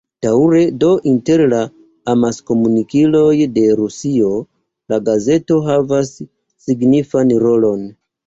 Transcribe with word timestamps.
Daŭre 0.25 0.59
do 0.83 0.87
inter 1.09 1.41
la 1.49 1.59
amaskomunikiloj 2.13 3.35
de 3.59 3.65
Rusio 3.81 4.31
la 4.93 4.99
gazeto 5.11 5.61
havas 5.69 6.13
signifan 6.69 7.37
rolon. 7.47 7.85